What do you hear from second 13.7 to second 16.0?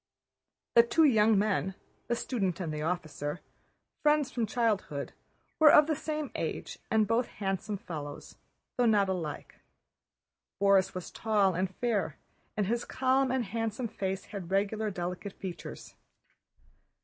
face had regular, delicate features.